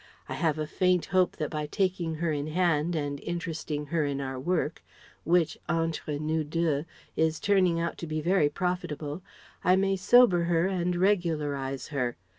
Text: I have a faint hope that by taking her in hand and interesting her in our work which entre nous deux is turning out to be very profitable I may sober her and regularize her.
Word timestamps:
I 0.27 0.33
have 0.33 0.57
a 0.57 0.65
faint 0.65 1.05
hope 1.13 1.35
that 1.37 1.51
by 1.51 1.67
taking 1.67 2.15
her 2.15 2.31
in 2.31 2.47
hand 2.47 2.95
and 2.95 3.19
interesting 3.19 3.85
her 3.93 4.03
in 4.03 4.19
our 4.19 4.39
work 4.39 4.81
which 5.25 5.59
entre 5.69 6.17
nous 6.17 6.43
deux 6.43 6.85
is 7.15 7.39
turning 7.39 7.79
out 7.79 7.99
to 7.99 8.07
be 8.07 8.19
very 8.19 8.49
profitable 8.49 9.21
I 9.63 9.75
may 9.75 9.95
sober 9.95 10.45
her 10.45 10.65
and 10.65 10.95
regularize 10.95 11.89
her. 11.89 12.17